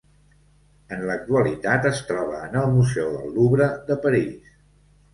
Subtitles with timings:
[0.97, 4.55] En l'actualitat es troba en el Museu del Louvre de París.